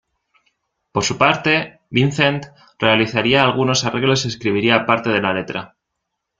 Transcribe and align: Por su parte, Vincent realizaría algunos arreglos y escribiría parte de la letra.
Por 0.91 1.03
su 1.03 1.19
parte, 1.19 1.81
Vincent 1.91 2.47
realizaría 2.79 3.43
algunos 3.43 3.85
arreglos 3.85 4.25
y 4.25 4.29
escribiría 4.29 4.87
parte 4.87 5.11
de 5.11 5.21
la 5.21 5.31
letra. 5.33 5.75